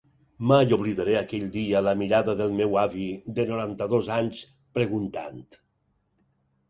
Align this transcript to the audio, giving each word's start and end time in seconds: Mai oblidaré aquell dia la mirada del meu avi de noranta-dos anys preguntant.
Mai 0.51 0.71
oblidaré 0.77 1.13
aquell 1.17 1.43
dia 1.55 1.81
la 1.87 1.93
mirada 1.99 2.35
del 2.41 2.55
meu 2.61 2.73
avi 2.85 3.05
de 3.41 3.45
noranta-dos 3.53 4.09
anys 4.17 4.41
preguntant. 4.79 5.45